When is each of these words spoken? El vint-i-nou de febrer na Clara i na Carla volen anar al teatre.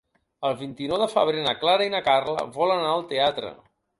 El 0.47 0.53
vint-i-nou 0.61 0.99
de 1.01 1.07
febrer 1.11 1.43
na 1.47 1.53
Clara 1.63 1.87
i 1.89 1.93
na 1.95 2.01
Carla 2.09 2.47
volen 2.57 2.81
anar 2.85 2.95
al 2.97 3.07
teatre. 3.15 3.55